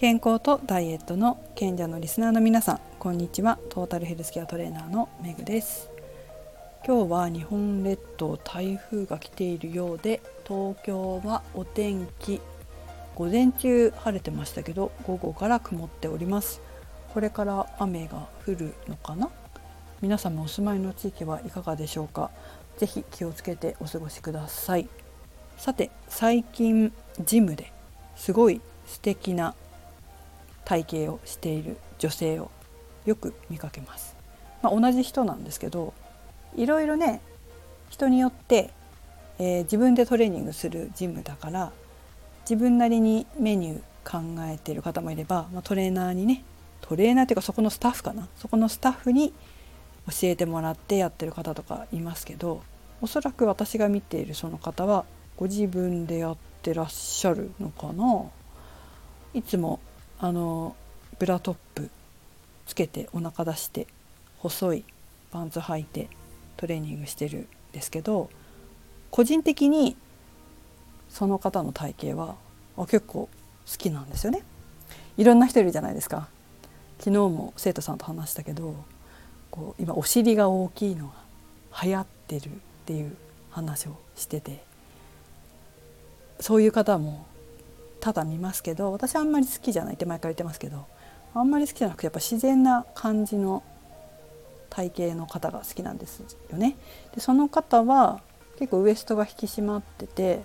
[0.00, 3.58] 健康とダイエットの賢者のリスナーの皆さんこんにちは。
[3.68, 5.90] トータルヘルスケアトレーナーのめぐです。
[6.86, 12.40] 今日は日本列島台風が来ているようで東京はお天気
[13.16, 16.60] 午前中晴れてましたけど午後から曇っております。
[17.12, 19.28] これから雨が降るのかな？
[20.00, 22.30] 皆様お住まいの地域はいかがでしょうか？
[22.76, 24.88] ぜひ気をつけてお過ごしください。
[25.56, 27.72] さて最近ジムで
[28.14, 29.56] すごい素敵な
[30.68, 32.50] 体型をしている女性を
[33.06, 34.14] よく見かけます。
[34.60, 35.94] まあ、同じ人なんですけど
[36.56, 37.22] いろいろね
[37.88, 38.68] 人によって、
[39.38, 41.72] えー、自分でトレーニングするジムだから
[42.42, 46.44] 自分なりにメニュー考えてる方もいれば、まあ、トレーナーにね
[46.82, 48.28] トレーナーっていうかそこのスタッフかな？
[48.36, 49.32] そこのスタッフに
[50.06, 52.62] 教えてもらってやってる方とかいますけど
[53.00, 58.24] おそらく私が見ているその方はご自分でやってらっしゃるのかな？
[59.34, 59.80] いつも
[60.20, 60.74] あの
[61.18, 61.90] ブラトップ
[62.66, 63.86] つけてお腹出して
[64.38, 64.84] 細い
[65.30, 66.08] パンツ履いて
[66.56, 68.30] トレーニングしてるんですけど
[69.10, 69.96] 個人的に
[71.08, 72.36] その方の体型は
[72.86, 73.28] 結構
[73.70, 74.42] 好きなんですよね。
[75.16, 76.28] いろんな人いるじゃないですか。
[76.98, 78.74] 昨日も生徒さんと話したけど
[79.50, 81.14] こう今お尻が大きいのが
[81.82, 82.50] 流行ってるっ
[82.86, 83.16] ていう
[83.50, 84.62] 話をしてて
[86.40, 87.26] そういう方も
[88.08, 90.86] ただ見ますけど私あんまり好きじゃないって前から言ってますけど
[91.34, 93.62] あんまり好きじゃなくてやっぱ自然な感じの
[94.70, 96.76] 体型の方が好きなんですよね。
[97.14, 98.20] でその方は
[98.58, 100.42] 結構ウエストが引き締まってて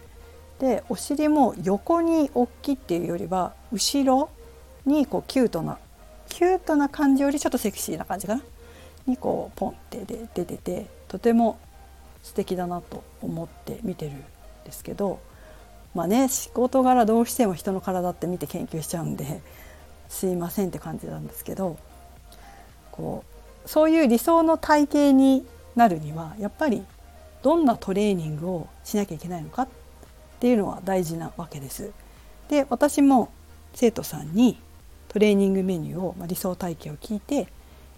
[0.60, 4.30] でお尻も横に大きいっていうよりは後ろ
[4.86, 5.78] にこうキュートな
[6.28, 8.44] キュートな感じよりちょっとセクシーな感じかな
[9.06, 11.58] にこうポンってで出ててとても
[12.24, 14.24] 素敵だなと思って見てるん
[14.66, 15.20] ですけど
[15.94, 19.42] まあね仕事柄どうしても人の体って見て研究しちゃうんで
[20.10, 21.78] すいませんって感じなんですけど
[22.92, 23.24] こ
[23.66, 25.46] うそういう理想の体型に
[25.76, 26.84] なるにはやっぱり
[27.42, 29.68] どんなトレーニングをしなきゃいけないのかっ
[30.40, 31.92] ていうのは大事なわけです。
[32.50, 33.32] で私も
[33.74, 34.60] 生徒さんに
[35.08, 37.48] トレーニングメニューを、まあ、理想体型を聞いて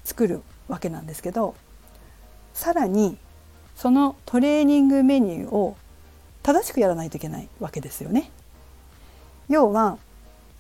[0.04, 1.56] 作るわけなんですけど
[2.54, 3.18] さらに
[3.76, 5.76] そのトレーニングメニューを
[6.46, 8.30] 正しくやらないといけないわけですよね。
[9.50, 9.98] 要は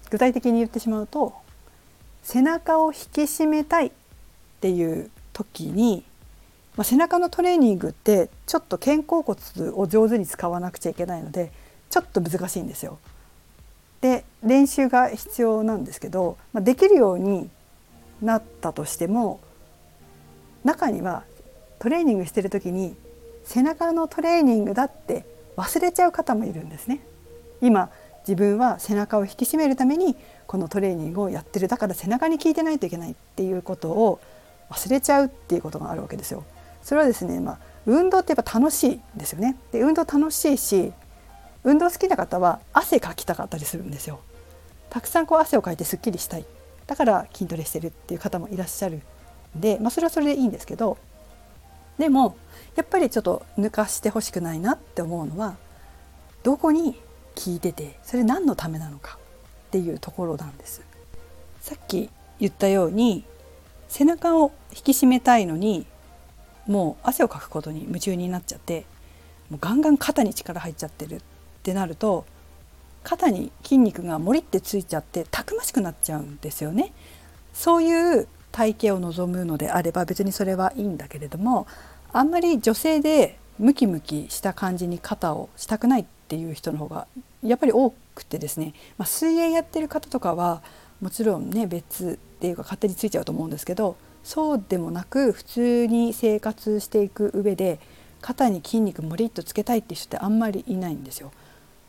[0.09, 1.35] 具体的に言ってしまうと
[2.23, 3.91] 背中を引き締めたいっ
[4.62, 6.03] ていう時に、
[6.75, 9.38] まあ、背中のトレーニングってちょっと肩甲骨
[9.73, 11.51] を上手に使わなくちゃいけないので
[11.91, 12.97] ちょっと難しいんですよ。
[14.02, 17.52] で練習が必要なんですけど、まあ、できるように
[18.23, 19.40] なったとしても
[20.63, 21.25] 中には
[21.78, 22.96] トレーニングしてる時に
[23.44, 27.00] 背中のトレーニングだって忘れちゃう方もいるんですね。
[27.62, 27.90] 今
[28.28, 30.16] 自分は背中を引き締めるために
[30.48, 34.20] このトレーニングをやってるだから背中に効いてないといけないっていうことを
[34.70, 36.44] 忘れちゃうっていうことがあるわけですよ。
[36.82, 39.58] それはですね、まあ、運動ってやっぱ楽しいですよね。
[39.72, 40.92] で運動楽しいし
[41.64, 44.20] 運動好きな方は汗かきたかったりするんですよ。
[44.90, 46.46] たくさんこう汗をかいてすっきりしたい
[46.88, 49.02] だから筋トレしてるっていう方もいらっしゃる
[49.58, 50.98] んで、まあ、それはそれでいいんですけど
[51.98, 52.36] でも
[52.76, 55.56] やっぱりちょっと抜かしてほしくないなって思うのは
[56.44, 57.00] どこに
[57.36, 59.18] 聞いててそれ何のためなのか
[59.68, 60.82] っていうところなんです。
[61.62, 63.26] さっき言ったように
[63.88, 65.86] 背中を引き締めたいのに
[66.68, 68.86] もう汗をかくことに夢中になっちゃって
[69.50, 71.22] もうガンガン肩に力入っちゃってるっ
[71.64, 72.26] てなると
[73.04, 76.92] 肩に筋肉がもりってついちゃってたくましくなっちゃうんですよね。
[77.54, 81.68] そういう体型を望むのであれば別にそれはいいんだけれども
[82.14, 87.06] あんまり女性でムキムキした感じに肩をしたくないっていう人の方が
[87.44, 90.62] やっぱり多くてですね、まあ、水泳やってる方とかは
[91.02, 97.80] もちろんね別っていうか勝手についちゃうと思うんですけどそうでもなく普通に生活していく上で
[98.22, 101.34] 肩に筋肉もりっとつけたいって人ってあんまりいないんですよ。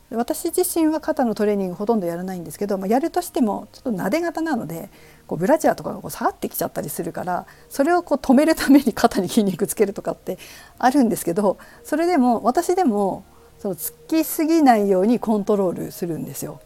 [0.09, 4.89] 私自身は肩のトレーニングほとんどやらないんですけど、まあ、やるとしてもちょっとなで型なので
[5.27, 10.37] こうブラジャーとかがこう下がってきちゃったりするからそれをこう止めるために肩に筋肉つけるとかって
[10.79, 13.25] あるんですけどそれでも私でも
[13.59, 16.61] そのつきすぎないようにコントロールするんですよ。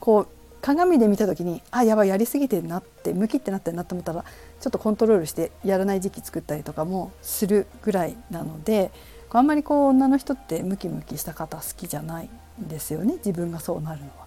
[0.00, 0.28] こう
[0.60, 8.90] 鏡で見た時にあやばいやりすぎてるなってムキってなってるなと思ったらちょっとコントロールしてやらない時期作ったりとかもするぐらいなので
[9.30, 12.30] あんまりこう女の人ってムキムキした方好きじゃない
[12.66, 14.26] ですよね自分がそうなるのは。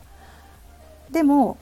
[1.11, 1.57] でも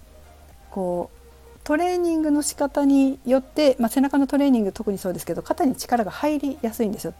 [0.71, 1.19] こう
[1.63, 7.13] トレーニングの仕方によって、まあ、背中のトレーニング特にそうですけど肩に力が入りやすいんですよ。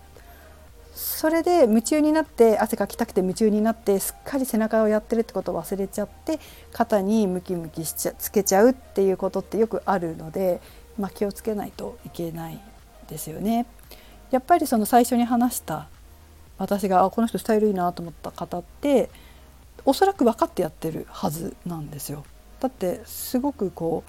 [0.96, 6.40] それで夢中になって汗かきたくて夢中になってすっかり背中をやってるってことを忘れちゃって
[6.74, 10.62] 肩にムキムキしちゃつけちゃうっていうことってよくあるので、
[10.98, 12.60] まあ、気をつけないといけない
[13.08, 13.66] ですよね。
[14.32, 15.88] やっぱりその最初に話した
[16.58, 19.10] 私があこの人スタイルいいなと思った方って
[19.90, 22.24] おそらく分かってやってるはずなんですよ。
[22.60, 24.04] だってすごくこ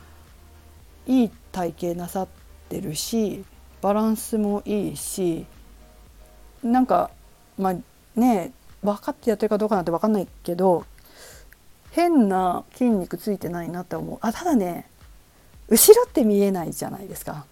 [1.09, 2.29] ういい体型なさっ
[2.69, 3.47] てるし
[3.81, 5.47] バランスもいいし
[6.63, 7.11] なんか
[7.57, 10.85] まあね分かってやってるかどうかなんて分かんないけど
[11.93, 14.87] 変な筋肉ついてないなって思うあただね
[15.71, 17.47] 後ろって見えないじゃないですか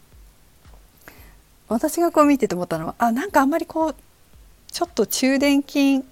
[1.68, 3.94] 私がこう見てて思ったのはあなんかあんまりこう
[4.70, 6.04] ちょっと中殿筋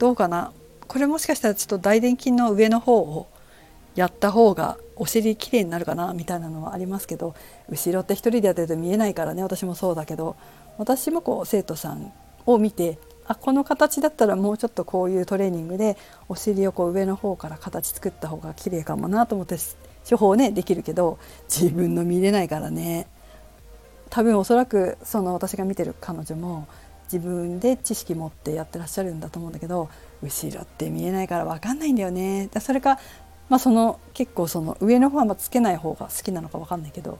[0.00, 0.52] どうかな
[0.88, 3.28] これもしかしたらちょっと大殿筋の上の方を
[3.94, 7.34] やった方がお尻きれいになるかなみたいなのはありますけど
[7.68, 10.36] 後ろって一人でやってると見えないからね私もそうだけど
[10.78, 12.12] 私もこう生徒さん
[12.46, 15.96] を見てあこの形だったらもうちょっとこういうトレーニングで
[16.28, 19.56] お尻をこう上の方から形作った方が綺麗かもなと思って
[20.08, 23.06] 処方ねできるけど自分の見れないからね。
[24.10, 26.68] 多分おそらくその私が見てる彼女も
[27.04, 29.88] 自分で知識持ってやってらっしゃるんだと思うんだけど
[30.24, 32.98] 後ろって見えないから分かんないんだよねそれか、
[33.48, 37.18] まあ、その結構その上の方はまつけない方が好きなのか分かんないけど、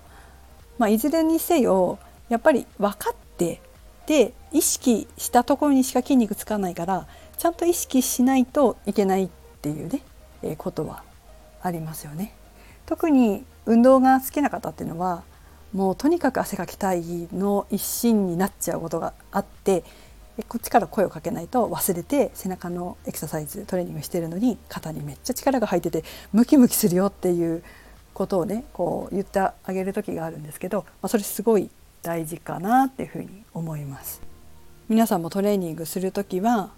[0.79, 1.99] まあ、いずれにせよ
[2.29, 3.61] やっぱり分かって
[4.06, 7.06] で意識したところにしか筋肉つかないから
[7.39, 9.29] ちゃんと意識しないといけないっ
[9.62, 10.00] ていうね、
[10.43, 11.03] えー、ことは
[11.62, 12.35] ありますよね。
[12.87, 15.23] 特に運動が好きな方っていうのは
[15.73, 19.83] もうとにかく汗かきたいの一心になっちゃうことがあって
[20.43, 26.03] こっちから声をかけないと忘れて背中のエクササイズトレーニングしてるのに肩にめっちゃ力が入ってて
[26.33, 27.63] ムキムキするよっていう
[28.15, 31.71] ことをねこう言ってあげる時があるんですけど、まあ、それすごい
[32.03, 34.21] 大事かなっていうふうに思います。
[34.89, 36.71] 皆さんもトレーニングする時は、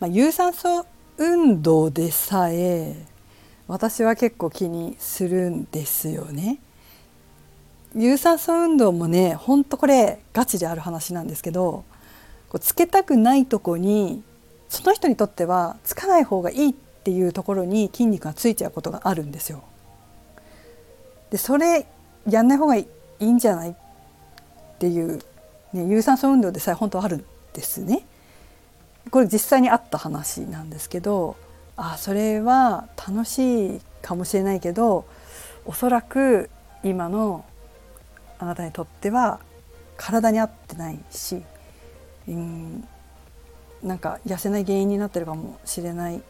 [0.00, 0.86] まあ、有酸素
[1.18, 3.06] 運動でさえ
[3.66, 6.58] 私は結構気にするんですよね。
[7.94, 11.84] 有酸素運動もねほんとこれガチである話なんですけど
[12.52, 14.22] こうつけたくないとこに
[14.68, 19.64] その人にとってはつかない方がいいっていうところに筋肉がついちゃうことがあるんですよ。
[21.30, 21.86] でそれ
[22.28, 22.86] やんない方がい
[23.20, 23.74] いんじゃないっ
[24.78, 25.18] ていう、
[25.72, 28.04] ね、有酸素運動でさえ本当あるんですね。
[29.10, 31.36] これ実際にあった話なんですけど
[31.78, 35.06] あそれは楽しいかもしれないけど
[35.64, 36.50] おそらく
[36.84, 37.46] 今の
[38.38, 39.40] あなたにとっては
[39.96, 41.42] 体に合ってないし、
[42.28, 42.88] うん、
[43.82, 46.20] なんか痩せない原因になってるかもしれないっ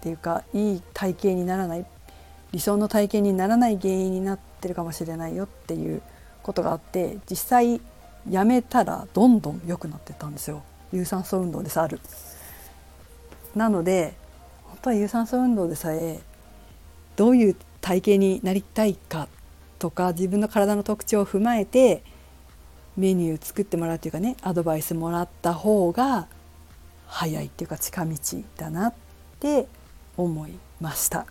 [0.00, 1.86] ていうかいい体型にならない
[2.52, 6.02] 理想の体型にならない原因になってるかもしれないよっていう
[6.42, 7.80] ことがあって実際
[8.28, 10.62] やめたらどんどん良くなってたんですよ
[10.92, 12.00] 有酸素運動でさある。
[13.54, 14.14] なので
[14.64, 16.20] 本当は有酸素運動でさえ
[17.16, 19.28] どういう体型になりたいか
[19.78, 22.02] とか自分の体の特徴を踏まえて
[22.96, 26.28] メニュー作ってもらうというかねアドバイスもらった方が
[27.06, 28.16] 早いっていうか近道
[28.56, 28.94] だなっ
[29.40, 29.66] て
[30.16, 31.26] 思いました。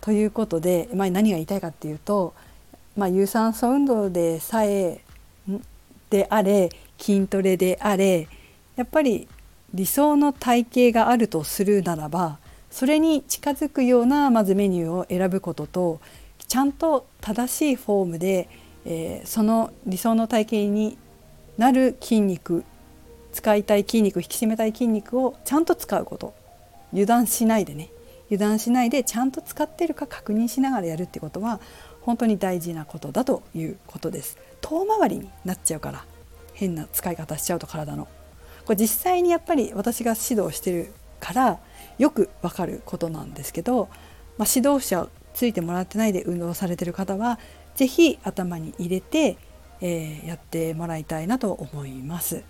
[0.00, 2.34] ということで、ま、何が言いたいかっていうと
[2.98, 5.00] まあ、有酸素運動でさえ
[6.10, 8.26] であれ筋トレであれ
[8.74, 9.28] やっぱり
[9.72, 12.40] 理想の体型があるとするならば
[12.72, 16.00] それに近づくようなまずメニューを選ぶことと
[16.48, 18.48] ちゃんと正しいフォームで、
[18.90, 20.96] えー、その理想の体型に
[21.58, 22.64] なる筋肉
[23.32, 26.34] 使いたい筋肉引き締めたい筋肉をちゃんと使うこと。
[26.92, 27.90] 油断しないでね。
[28.30, 31.60] 油断しないでちゃんと使ってるか確認しながらやるってことは
[32.00, 34.38] 本当に大事なことだということです。
[34.62, 36.06] 遠回りになっちゃうから。
[36.54, 38.08] 変な使い方しちゃうと体の。
[38.64, 41.58] これ実際にやっぱり私が指導してるから
[41.98, 43.88] よくわかることなんですけど、
[44.38, 47.38] まあ、指導者ついてもらってないで運動されてる方は
[47.78, 49.36] 是非頭に入れて、
[49.80, 52.42] えー、やってもらいたいなと思います。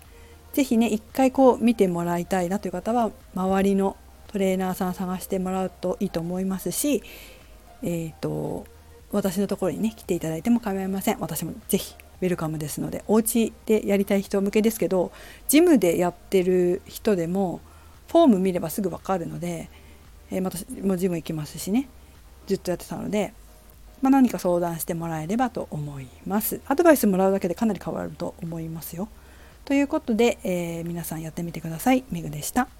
[0.53, 3.95] 是非ね一回こう見てもらいたいなという方は周りの
[4.27, 7.03] トレーナーさん探してもらうといいと思いますし、
[7.83, 8.65] えーと
[9.11, 15.11] 私のところにね来ていただいても構いません私もぜひウェルカムですのでお家でやりたい人向けですけど
[15.47, 17.59] ジムでやってる人でも
[18.07, 19.69] フォーム見ればすぐ分かるので、
[20.31, 21.89] えー、私もジム行きますしね
[22.47, 23.33] ずっとやってたので、
[24.01, 26.61] まあ、何か相談してもらえればと思います。
[26.67, 29.09] アドバイスもらうだけでかなり変わると思いますよ。
[29.65, 32.03] ということで、えー、皆さんやってみてください。
[32.11, 32.78] メグでした。